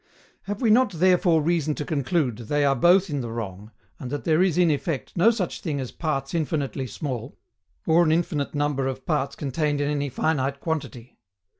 Have 0.45 0.63
we 0.63 0.71
not 0.71 0.93
therefore 0.93 1.43
reason 1.43 1.75
to 1.75 1.85
conclude 1.85 2.35
they 2.37 2.65
are 2.65 2.75
both 2.75 3.07
in 3.11 3.21
the 3.21 3.29
wrong, 3.31 3.69
and 3.99 4.09
that 4.09 4.23
there 4.23 4.41
is 4.41 4.57
in 4.57 4.71
effect 4.71 5.15
no 5.15 5.29
such 5.29 5.61
thing 5.61 5.79
as 5.79 5.91
parts 5.91 6.33
infinitely 6.33 6.87
small, 6.87 7.37
or 7.85 8.01
an 8.03 8.11
infinite 8.11 8.55
number 8.55 8.87
of 8.87 9.05
parts 9.05 9.35
contained 9.35 9.79
in 9.79 9.91
any 9.91 10.09
finite 10.09 10.59
quantity? 10.59 11.19